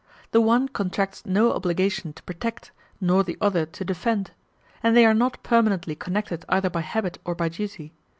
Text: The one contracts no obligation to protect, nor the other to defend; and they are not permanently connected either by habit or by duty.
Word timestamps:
The 0.31 0.41
one 0.41 0.67
contracts 0.67 1.27
no 1.27 1.53
obligation 1.53 2.11
to 2.13 2.23
protect, 2.23 2.71
nor 2.99 3.23
the 3.23 3.37
other 3.39 3.67
to 3.67 3.85
defend; 3.85 4.31
and 4.81 4.97
they 4.97 5.05
are 5.05 5.13
not 5.13 5.43
permanently 5.43 5.93
connected 5.93 6.43
either 6.49 6.71
by 6.71 6.81
habit 6.81 7.19
or 7.23 7.35
by 7.35 7.49
duty. 7.49 7.93